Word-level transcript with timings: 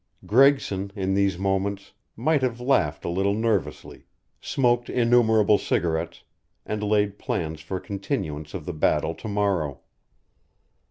Gregson, 0.25 0.91
in 0.95 1.13
these 1.13 1.37
moments, 1.37 1.93
might 2.15 2.41
have 2.41 2.59
laughed 2.59 3.05
a 3.05 3.07
little 3.07 3.35
nervously, 3.35 4.07
smoked 4.39 4.89
innumerable 4.89 5.59
cigarettes, 5.59 6.23
and 6.65 6.81
laid 6.81 7.19
plans 7.19 7.61
for 7.61 7.77
a 7.77 7.81
continuance 7.81 8.55
of 8.55 8.65
the 8.65 8.73
battle 8.73 9.13
to 9.13 9.27
morrow. 9.27 9.81